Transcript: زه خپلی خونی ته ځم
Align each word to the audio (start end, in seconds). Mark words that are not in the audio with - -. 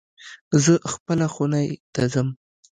زه 0.63 0.73
خپلی 0.93 1.27
خونی 1.33 1.67
ته 1.93 2.01
ځم 2.13 2.27